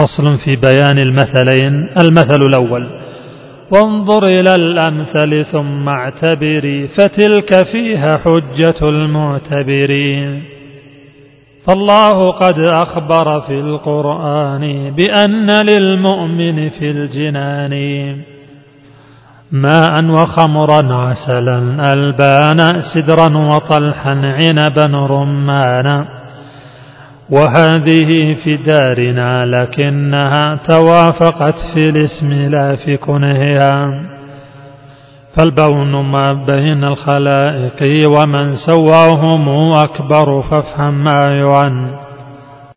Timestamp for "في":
0.38-0.56, 13.40-13.60, 16.68-16.90, 28.44-28.56, 31.74-31.88, 32.76-32.96